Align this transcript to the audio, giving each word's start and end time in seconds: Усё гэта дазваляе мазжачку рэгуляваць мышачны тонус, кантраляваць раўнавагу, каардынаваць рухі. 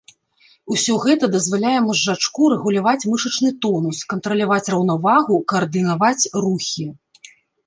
Усё 0.75 0.93
гэта 1.03 1.25
дазваляе 1.35 1.73
мазжачку 1.87 2.47
рэгуляваць 2.53 3.07
мышачны 3.11 3.51
тонус, 3.67 4.01
кантраляваць 4.15 4.59
раўнавагу, 4.77 5.35
каардынаваць 5.55 6.29
рухі. 6.49 6.85